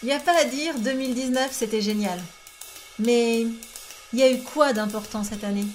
[0.00, 2.20] Il n'y a pas à dire, 2019 c'était génial.
[3.00, 3.40] Mais
[4.12, 5.66] il y a eu quoi d'important cette année?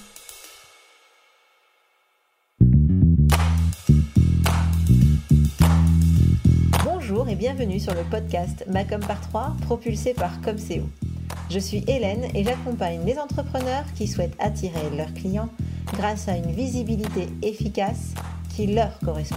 [6.85, 10.87] Bonjour et bienvenue sur le podcast Macom par 3 propulsé par Comseo.
[11.49, 15.49] Je suis Hélène et j'accompagne les entrepreneurs qui souhaitent attirer leurs clients
[15.91, 18.13] grâce à une visibilité efficace
[18.55, 19.35] qui leur correspond.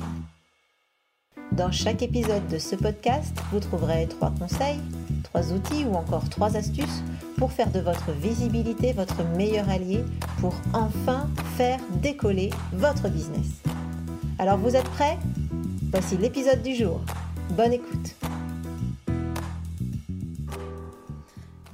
[1.57, 4.79] Dans chaque épisode de ce podcast, vous trouverez trois conseils,
[5.23, 7.03] trois outils ou encore trois astuces
[7.39, 10.05] pour faire de votre visibilité votre meilleur allié
[10.39, 13.63] pour enfin faire décoller votre business.
[14.39, 15.17] Alors vous êtes prêts?
[15.91, 17.01] Voici l'épisode du jour.
[17.53, 18.15] Bonne écoute.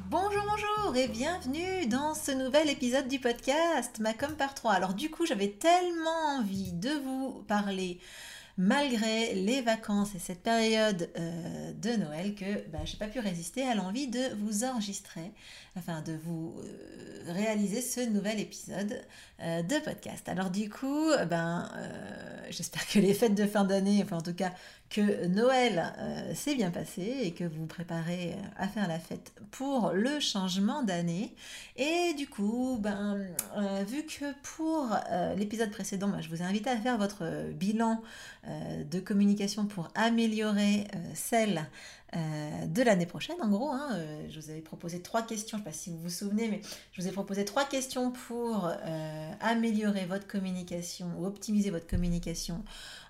[0.08, 4.74] Bonjour, bonjour et bienvenue dans ce nouvel épisode du podcast Macom par 3.
[4.74, 7.98] Alors du coup, j'avais tellement envie de vous parler
[8.58, 13.18] malgré les vacances et cette période euh, de Noël que bah, je n'ai pas pu
[13.18, 15.32] résister à l'envie de vous enregistrer,
[15.76, 19.00] enfin de vous euh, réaliser ce nouvel épisode
[19.40, 20.28] euh, de podcast.
[20.28, 21.68] Alors du coup, ben,
[22.50, 24.52] j'espère que les fêtes de fin d'année, enfin en tout cas
[24.90, 25.94] que Noël
[26.34, 30.82] s'est bien passé et que vous vous préparez à faire la fête pour le changement
[30.82, 31.34] d'année.
[31.76, 33.18] Et du coup, ben,
[33.86, 34.94] vu que pour
[35.34, 38.02] l'épisode précédent, ben, je vous ai invité à faire votre bilan
[38.44, 41.68] de communication pour améliorer euh, celle
[42.14, 43.70] euh, de l'année prochaine, en gros.
[43.70, 46.48] Hein, je vous avais proposé trois questions, je ne sais pas si vous vous souvenez,
[46.48, 46.60] mais
[46.92, 48.70] je vous ai proposé trois questions pour
[49.40, 52.64] améliorer votre communication ou optimiser votre communication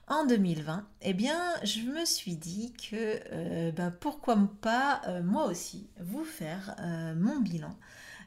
[0.07, 0.87] en 2020.
[1.03, 6.77] Eh bien, je me suis dit que bah, pourquoi pas moi aussi vous faire
[7.17, 7.75] mon bilan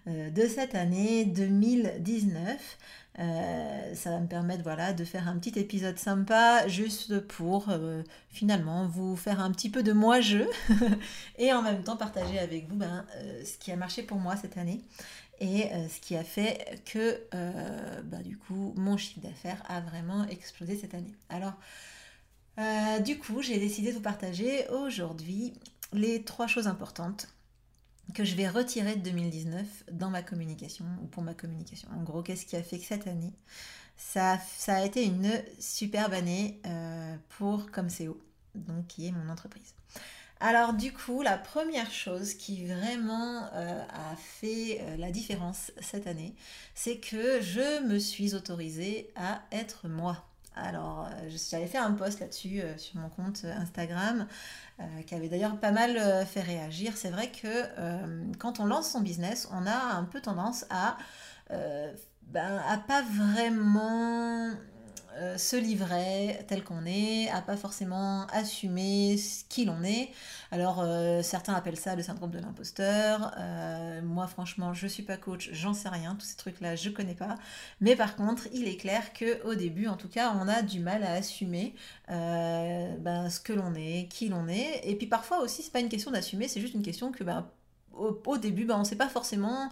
[0.08, 2.78] de cette année 2019
[3.18, 8.04] euh, ça va me permettre voilà, de faire un petit épisode sympa juste pour euh,
[8.30, 10.50] finalement vous faire un petit peu de moi-jeu
[11.38, 14.36] et en même temps partager avec vous ben, euh, ce qui a marché pour moi
[14.36, 14.82] cette année
[15.40, 17.20] et ce qui a fait que
[18.06, 21.14] bah, du coup mon chiffre d'affaires a vraiment explosé cette année.
[21.28, 21.52] Alors
[23.04, 25.54] du coup j'ai décidé de vous partager aujourd'hui
[25.92, 27.28] les trois choses importantes
[28.14, 31.90] que je vais retirer de 2019 dans ma communication ou pour ma communication.
[31.92, 33.34] En gros, qu'est-ce qui a fait que cette année,
[33.98, 38.20] ça, a été une superbe année euh, pour Comseo,
[38.54, 39.74] donc qui est mon entreprise.
[40.40, 46.08] Alors du coup, la première chose qui vraiment euh, a fait euh, la différence cette
[46.08, 46.36] année,
[46.74, 50.26] c'est que je me suis autorisée à être moi.
[50.56, 51.10] Alors,
[51.52, 54.26] j'avais fait un post là-dessus sur mon compte Instagram
[54.82, 56.98] euh, qui avait d'ailleurs pas mal euh, fait réagir.
[56.98, 60.98] C'est vrai que euh, quand on lance son business, on a un peu tendance à,
[61.50, 64.52] ben, à pas vraiment
[65.18, 69.16] euh, se livrer tel qu'on est, à pas forcément assumer
[69.48, 70.10] qui l'on est.
[70.52, 73.32] Alors euh, certains appellent ça le syndrome de l'imposteur.
[73.40, 77.16] Euh, moi franchement, je suis pas coach, j'en sais rien, tous ces trucs-là, je connais
[77.16, 77.38] pas.
[77.80, 80.80] Mais par contre, il est clair que au début, en tout cas, on a du
[80.82, 81.76] mal à assumer
[82.10, 84.82] ben, ce que l'on est, qui l'on est.
[84.84, 87.48] Et puis parfois aussi, c'est pas une question d'assumer, c'est juste une question que ben,
[87.98, 89.70] au, début, ben, on ne sait pas forcément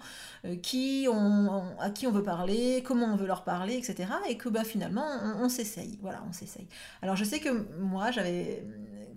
[0.61, 4.09] qui on, à qui on veut parler, comment on veut leur parler, etc.
[4.29, 5.07] Et que ben, finalement,
[5.39, 5.97] on s'essaye.
[6.01, 6.67] Voilà, on s'essaye.
[7.01, 8.63] Alors je sais que moi, j'avais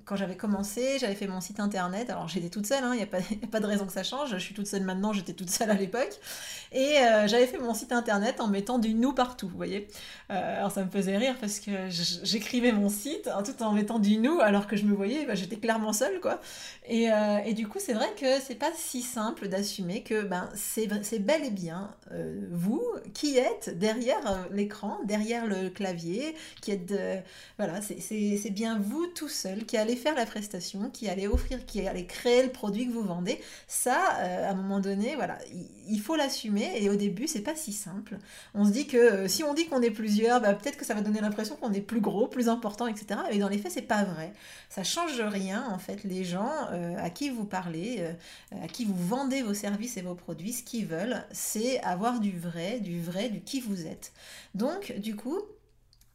[0.06, 2.10] quand j'avais commencé, j'avais fait mon site internet.
[2.10, 3.02] Alors j'étais toute seule, il hein, n'y
[3.42, 4.30] a, pas de raison que ça change.
[4.30, 6.18] Je suis toute seule maintenant, j'étais toute seule à l'époque.
[6.72, 9.88] Et euh, j'avais fait mon site internet en mettant du nous partout, vous voyez.
[10.30, 13.98] Euh, alors ça me faisait rire parce que j'écrivais mon site hein, tout en mettant
[13.98, 16.40] du nous alors que je me voyais, bah, j'étais clairement seule, quoi.
[16.88, 20.48] Et, euh, et du coup, c'est vrai que c'est pas si simple d'assumer que ben,
[20.54, 20.86] c'est
[21.18, 21.90] bel et bien
[22.52, 26.94] vous qui êtes derrière l'écran, derrière le clavier, qui êtes.
[27.58, 31.86] voilà, c'est bien vous tout seul qui allez faire la prestation, qui allait offrir, qui
[31.86, 35.38] allait créer le produit que vous vendez, ça, euh, à un moment donné, voilà,
[35.88, 36.72] il, faut l'assumer.
[36.76, 38.18] Et au début, c'est pas si simple.
[38.54, 40.94] On se dit que euh, si on dit qu'on est plusieurs, bah, peut-être que ça
[40.94, 43.20] va donner l'impression qu'on est plus gros, plus important, etc.
[43.30, 44.32] Et dans les faits, c'est pas vrai.
[44.68, 46.04] Ça change rien, en fait.
[46.04, 48.04] Les gens euh, à qui vous parlez,
[48.62, 52.38] à qui vous vendez vos services et vos produits, ce qu'ils veulent, c'est avoir du
[52.38, 54.12] vrai, du vrai, du qui vous êtes.
[54.54, 55.40] Donc, du coup,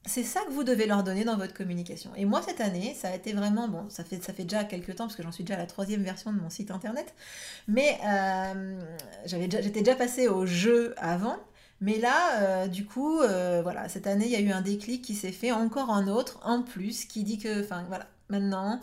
[0.06, 2.12] c'est ça que vous devez leur donner dans votre communication.
[2.16, 5.16] Et moi, cette année, ça a été vraiment, bon, ça fait, déjà quelques temps, parce
[5.16, 7.14] que j'en suis déjà à la troisième version de mon site internet,
[7.68, 8.80] mais euh,
[9.26, 11.38] j'étais déjà passée au jeu avant,
[11.82, 15.04] mais là, euh, du coup, euh, voilà, cette année, il y a eu un déclic
[15.04, 18.80] qui s'est fait, encore un autre, en plus, qui dit que, enfin, voilà, maintenant,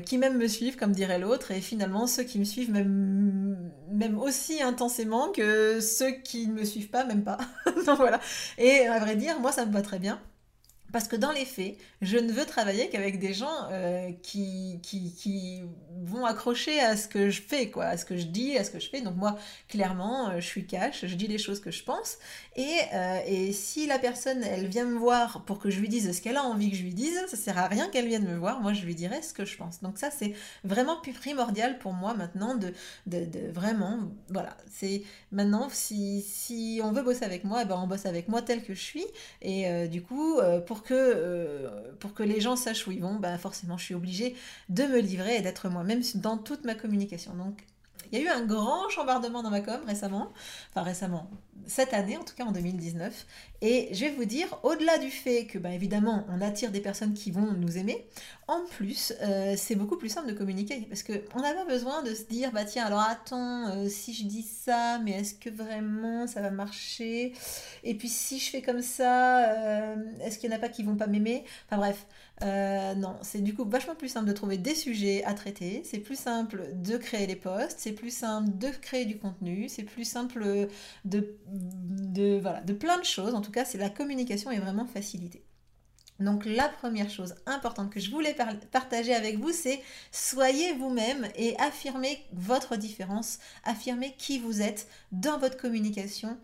[0.00, 4.18] qui même me suivent, comme dirait l'autre, et finalement ceux qui me suivent même, même
[4.18, 7.38] aussi intensément que ceux qui ne me suivent pas, même pas.
[7.86, 8.20] Donc voilà.
[8.58, 10.20] Et à vrai dire, moi ça me va très bien.
[10.92, 15.12] Parce que dans les faits, je ne veux travailler qu'avec des gens euh, qui, qui,
[15.12, 15.62] qui,
[16.04, 18.70] vont accrocher à ce que je fais, quoi, à ce que je dis, à ce
[18.70, 19.00] que je fais.
[19.00, 19.36] Donc moi,
[19.68, 22.18] clairement, euh, je suis cash, je dis les choses que je pense.
[22.54, 26.16] Et, euh, et si la personne, elle vient me voir pour que je lui dise
[26.16, 28.36] ce qu'elle a envie que je lui dise, ça sert à rien qu'elle vienne me
[28.36, 28.60] voir.
[28.60, 29.82] Moi, je lui dirai ce que je pense.
[29.82, 32.72] Donc ça, c'est vraiment plus primordial pour moi maintenant de,
[33.06, 33.98] de, de vraiment,
[34.28, 35.02] voilà, c'est
[35.32, 38.62] maintenant, si, si on veut bosser avec moi, eh ben, on bosse avec moi tel
[38.62, 39.06] que je suis.
[39.42, 43.16] Et du coup, pour pour que, euh, pour que les gens sachent où ils vont,
[43.16, 44.36] bah forcément, je suis obligée
[44.68, 47.34] de me livrer et d'être moi-même dans toute ma communication.
[47.34, 47.64] Donc,
[48.12, 50.32] il y a eu un grand chambardement dans ma com récemment,
[50.70, 51.30] enfin récemment,
[51.66, 53.26] cette année en tout cas en 2019.
[53.60, 57.14] Et je vais vous dire, au-delà du fait que bah, évidemment on attire des personnes
[57.14, 58.06] qui vont nous aimer,
[58.46, 60.86] en plus euh, c'est beaucoup plus simple de communiquer.
[60.88, 64.24] Parce qu'on n'a pas besoin de se dire bah tiens alors attends euh, si je
[64.24, 67.32] dis ça mais est-ce que vraiment ça va marcher?
[67.82, 70.84] Et puis si je fais comme ça, euh, est-ce qu'il n'y en a pas qui
[70.84, 71.44] vont pas m'aimer?
[71.66, 72.06] Enfin bref,
[72.96, 76.18] non, c'est du coup vachement plus simple de trouver des sujets à traiter, c'est plus
[76.18, 80.68] simple de créer les posts, c'est plus simple de créer du contenu, c'est plus simple
[81.04, 83.34] de, de, voilà, plein de choses.
[83.34, 85.44] En tout cas, c'est la communication est vraiment facilitée.
[86.20, 88.36] Donc la première chose importante que je voulais
[88.72, 89.80] partager avec vous, c'est
[90.10, 96.36] soyez vous-même et affirmez votre différence, affirmez qui vous êtes dans votre communication,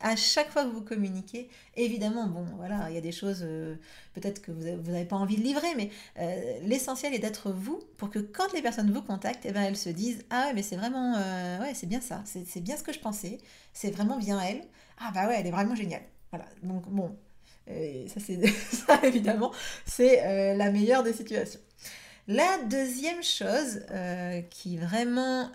[0.00, 3.76] à chaque fois que vous communiquez, évidemment, bon, voilà, il y a des choses euh,
[4.14, 8.10] peut-être que vous n'avez pas envie de livrer, mais euh, l'essentiel est d'être vous pour
[8.10, 11.14] que quand les personnes vous contactent, eh ben, elles se disent Ah mais c'est vraiment,
[11.16, 13.38] euh, ouais, c'est bien ça, c'est bien ce que je pensais,
[13.74, 14.62] c'est vraiment bien elle.
[14.98, 16.02] Ah bah ouais, elle est vraiment géniale.
[16.30, 17.16] Voilà, donc bon,
[17.66, 19.52] ça c'est ça évidemment,
[19.84, 21.60] c'est la meilleure des situations.
[22.26, 23.80] La deuxième chose
[24.50, 25.50] qui vraiment,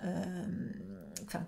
[1.25, 1.47] enfin,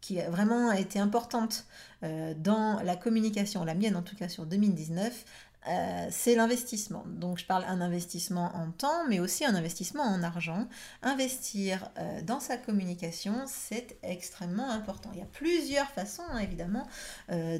[0.00, 1.66] qui a vraiment été importante
[2.02, 5.24] dans la communication, la mienne en tout cas sur 2019,
[5.66, 7.04] euh, c'est l'investissement.
[7.06, 10.66] Donc je parle un investissement en temps, mais aussi un investissement en argent.
[11.02, 15.10] Investir euh, dans sa communication, c'est extrêmement important.
[15.12, 16.86] Il y a plusieurs façons, hein, évidemment,
[17.30, 17.58] euh,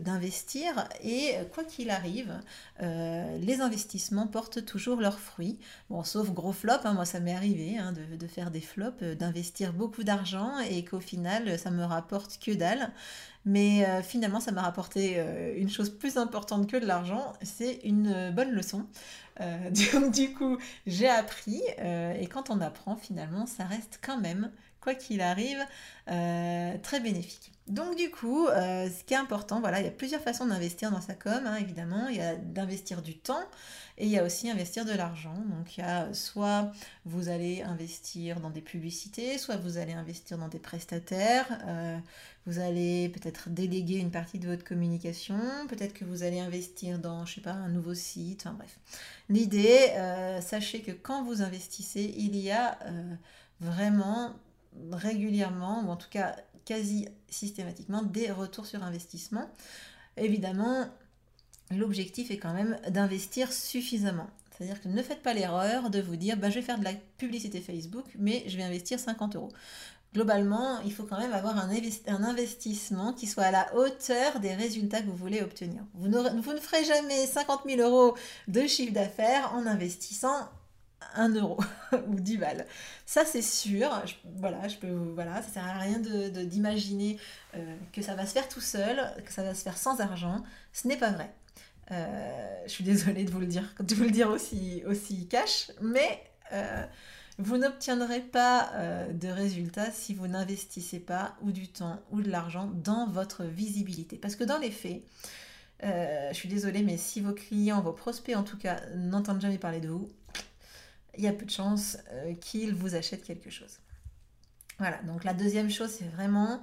[0.00, 0.88] d'investir.
[1.02, 2.32] et quoi qu'il arrive,
[2.80, 5.58] les investissements portent toujours leurs fruits.
[5.88, 9.02] Bon, sauf gros flop, hein, moi ça m'est arrivé hein, de, de, faire des flops,
[9.02, 12.92] d'investir beaucoup d'argent et qu'au final, ça me rapporte que dalle.
[13.46, 17.78] Mais euh, finalement, ça m'a rapporté euh, une chose plus importante que de l'argent, c'est
[17.84, 18.86] une euh, bonne leçon.
[20.14, 20.56] du coup,
[20.86, 24.50] j'ai appris, et quand on apprend, finalement, ça reste quand même,
[24.86, 25.58] quoi qu'il arrive,
[26.06, 27.50] très bénéfique.
[27.66, 31.00] Donc du coup, ce qui est important, voilà, il y a plusieurs façons d'investir dans
[31.00, 32.06] sa com, hein, évidemment.
[32.08, 33.42] Il y a d'investir du temps
[33.98, 35.34] et il y a aussi investir de l'argent.
[35.34, 36.70] Donc il y a soit
[37.04, 41.48] vous allez investir dans des publicités, soit vous allez investir dans des prestataires,
[42.46, 47.26] vous allez peut-être déléguer une partie de votre communication, peut-être que vous allez investir dans,
[47.26, 48.78] je sais pas, un nouveau site, enfin bref.
[49.28, 53.14] L'idée, euh, sachez que quand vous investissez, il y a euh,
[53.60, 54.36] vraiment
[54.92, 59.48] régulièrement, ou en tout cas quasi systématiquement, des retours sur investissement.
[60.16, 60.86] Évidemment,
[61.70, 64.28] l'objectif est quand même d'investir suffisamment.
[64.50, 66.94] C'est-à-dire que ne faites pas l'erreur de vous dire bah, je vais faire de la
[67.18, 69.52] publicité Facebook, mais je vais investir 50 euros
[70.16, 71.68] globalement, il faut quand même avoir un,
[72.24, 75.82] investissement qui soit à la hauteur des résultats que vous voulez obtenir.
[75.92, 78.16] Vous, vous ne ferez jamais 50 000 euros
[78.48, 80.48] de chiffre d'affaires en investissant
[81.14, 81.58] 1 euro
[82.08, 82.66] ou 10 balles.
[83.04, 83.88] Ça, c'est sûr.
[84.36, 87.14] voilà, je peux, voilà, ça sert à rien d'imaginer
[87.54, 90.00] de, euh, que ça va se faire tout seul, que ça va se faire sans
[90.00, 90.42] argent.
[90.72, 91.32] Ce n'est pas vrai.
[91.92, 95.70] Euh, je suis désolée de vous le dire, de vous le dire aussi, aussi cash,
[95.80, 96.20] mais
[96.52, 96.84] euh,
[97.38, 98.72] vous n'obtiendrez pas
[99.12, 104.16] de résultats si vous n'investissez pas ou du temps ou de l'argent dans votre visibilité.
[104.16, 105.02] Parce que dans les faits,
[105.82, 109.80] je suis désolée, mais si vos clients, vos prospects en tout cas, n'entendent jamais parler
[109.80, 110.08] de vous,
[111.16, 113.78] il y a peu de chances euh, qu'ils vous achètent quelque chose.
[114.78, 116.62] Voilà, donc la deuxième chose, c'est vraiment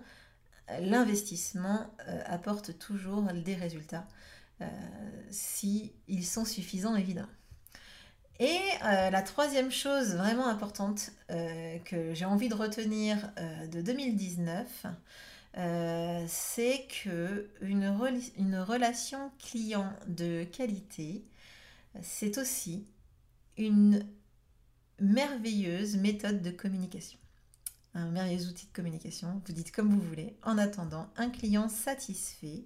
[0.79, 1.93] l'investissement
[2.25, 4.07] apporte toujours des résultats
[5.29, 7.27] si ils sont suffisants, évidemment.
[8.39, 13.81] Et euh, la troisième chose vraiment importante euh, que j'ai envie de retenir euh, de
[13.81, 14.85] 2019,
[16.27, 17.87] c'est que une,
[18.57, 21.23] relation client de qualité,
[22.01, 22.87] c'est aussi
[23.57, 24.03] une
[24.99, 27.19] merveilleuse méthode de communication.
[27.95, 30.35] Un merveilleux outil de communication, vous dites comme vous voulez.
[30.43, 32.63] En attendant, un client satisfait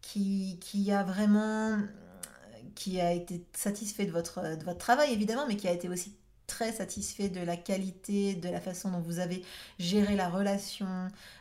[0.00, 1.78] qui, qui a vraiment
[2.74, 6.14] qui a été satisfait de votre, de votre travail évidemment, mais qui a été aussi
[6.48, 9.44] très satisfait de la qualité, de la façon dont vous avez
[9.78, 10.88] géré la relation,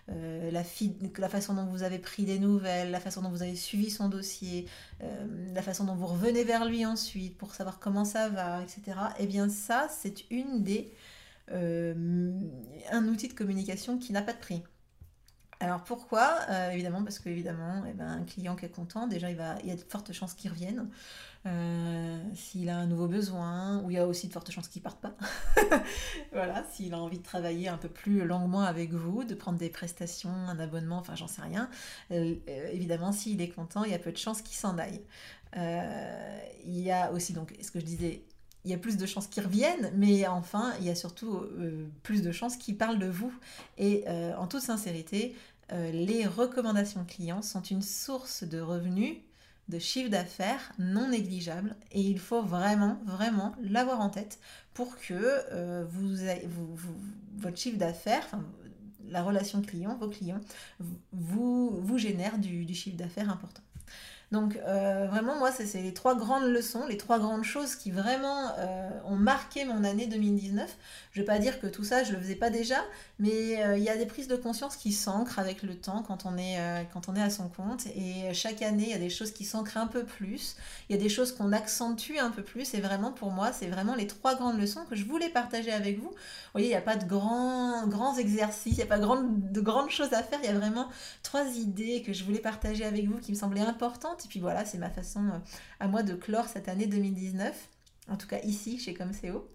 [0.09, 3.89] euh, la, façon dont vous avez pris des nouvelles, la façon dont vous avez suivi
[3.89, 4.67] son dossier,
[5.01, 8.99] euh, la façon dont vous revenez vers lui ensuite pour savoir comment ça va, etc.
[9.17, 10.93] Eh bien ça, c'est une des...
[11.53, 12.31] Euh,
[12.91, 14.61] un outil de communication qui n'a pas de prix.
[15.59, 16.37] Alors pourquoi?
[16.71, 19.75] Évidemment parce que évidemment, eh ben, un client qui est content, déjà il, y a
[19.75, 20.87] de fortes chances qu'il revienne.
[21.47, 24.81] Euh, s'il a un nouveau besoin, ou il y a aussi de fortes chances qu'il
[24.81, 25.15] parte pas.
[26.33, 29.69] voilà, s'il a envie de travailler un peu plus longuement avec vous, de prendre des
[29.69, 31.69] prestations, un abonnement, enfin j'en sais rien.
[32.11, 35.01] Euh, euh, évidemment, s'il est content, il y a peu de chances qu'il s'en aille.
[36.65, 38.23] il y a aussi, donc, ce que je disais,
[38.67, 41.41] il y a plus de chances qu'il revienne, mais enfin, il y a surtout
[42.03, 43.31] plus de chances qu'il parle de vous.
[43.77, 44.03] Et
[44.37, 45.33] en toute sincérité,
[45.71, 49.15] les recommandations clients sont une source de revenus
[49.69, 54.39] de chiffre d'affaires non négligeable et il faut vraiment, vraiment l'avoir en tête
[54.73, 55.85] pour que euh,
[57.37, 58.27] votre chiffre d'affaires,
[59.09, 60.39] la relation client, vos clients,
[61.11, 63.61] vous, vous génère du chiffre d'affaires important.
[64.31, 68.51] Donc euh, vraiment, moi, c'est les trois grandes leçons, les trois grandes choses qui vraiment
[68.57, 70.69] euh, ont marqué mon année 2019.
[71.11, 72.83] Je ne vais pas dire que tout ça, je ne le faisais pas déjà,
[73.19, 76.25] mais euh, il y a des prises de conscience qui s'ancrent avec le temps quand
[76.25, 76.57] on, est,
[76.91, 77.87] quand on est à son compte.
[77.95, 80.57] Et chaque année, il y a des choses qui s'ancrent un peu plus,
[80.89, 82.73] il y a des choses qu'on accentue un peu plus.
[82.73, 85.99] Et vraiment, pour moi, c'est vraiment les trois grandes leçons que je voulais partager avec
[85.99, 86.09] vous.
[86.09, 89.61] Vous voyez, il n'y a pas de grands, grands exercices, il n'y a pas de
[89.61, 90.39] grandes choses à faire.
[90.43, 90.89] Il y a vraiment
[91.23, 94.65] trois idées que je voulais partager avec vous qui me semblaient importantes et puis voilà,
[94.65, 95.39] c'est ma façon euh,
[95.79, 97.69] à moi de clore cette année 2019,
[98.09, 99.49] en tout cas ici chez Comseo.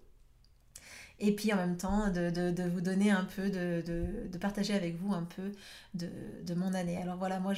[1.18, 5.22] Et puis en même temps de, vous donner un peu, de, partager avec vous un
[5.22, 5.52] peu
[5.94, 7.00] de, mon année.
[7.00, 7.54] Alors voilà, moi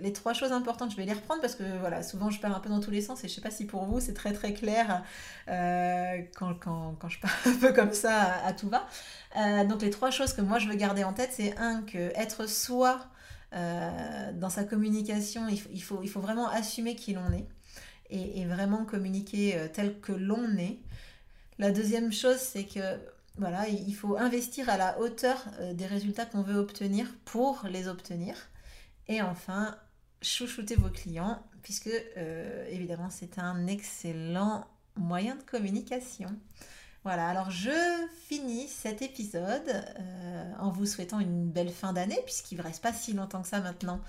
[0.00, 2.60] les trois choses importantes, je vais les reprendre parce que voilà, souvent je parle un
[2.60, 4.52] peu dans tous les sens et je sais pas si pour vous c'est très très
[4.52, 5.02] clair
[5.48, 8.86] euh, quand, quand, je parle un peu comme ça à, tout va.
[9.36, 12.12] Euh, donc les trois choses que moi je veux garder en tête, c'est un, que
[12.14, 13.08] être soi
[13.54, 17.46] euh, dans sa communication, il faut, vraiment assumer qui l'on est
[18.10, 20.78] et, vraiment communiquer euh, tel que l'on est.
[21.58, 22.98] La deuxième chose, c'est que
[23.36, 27.88] voilà, il faut investir à la hauteur euh, des résultats qu'on veut obtenir pour les
[27.88, 28.36] obtenir.
[29.08, 29.76] Et enfin,
[30.20, 31.90] chouchouter vos clients, puisque
[32.68, 36.28] évidemment c'est un excellent moyen de communication.
[37.04, 37.70] Voilà, alors je
[38.26, 42.92] finis cet épisode euh, en vous souhaitant une belle fin d'année, puisqu'il ne reste pas
[42.92, 44.00] si longtemps que ça maintenant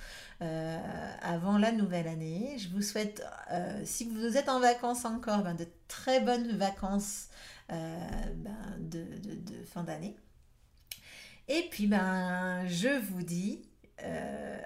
[0.41, 0.77] euh,
[1.21, 2.57] avant la nouvelle année.
[2.57, 7.27] Je vous souhaite, euh, si vous êtes en vacances encore, ben, de très bonnes vacances
[7.69, 9.05] ben, de,
[9.71, 10.15] fin d'année.
[11.47, 13.61] Et puis, ben, je vous dis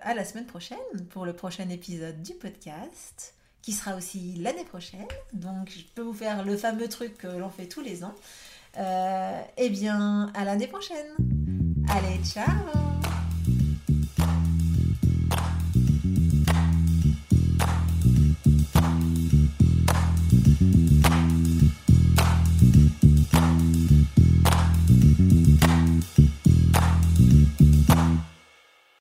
[0.02, 0.78] à la semaine prochaine
[1.10, 5.08] pour le prochain épisode du podcast qui sera aussi l'année prochaine.
[5.32, 8.14] Donc je peux vous faire le fameux truc que l'on fait tous les ans.
[8.78, 11.16] Euh, eh bien, à l'année prochaine.
[11.90, 13.03] Allez, ciao